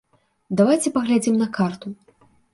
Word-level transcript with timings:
Давайце 0.61 0.93
паглядзім 0.95 1.39
на 1.43 1.47
карту. 1.61 1.95